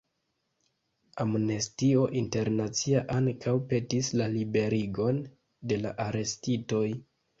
[1.25, 5.21] Amnestio Internacia ankaŭ petis la liberigon
[5.73, 6.87] de la arestitoj.